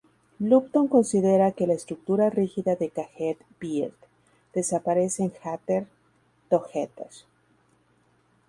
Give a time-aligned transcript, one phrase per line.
[0.39, 3.93] Lupton considera que la estructura rígida de "Caged Bird"
[4.51, 5.85] desaparece en "Gather
[6.49, 7.09] Together".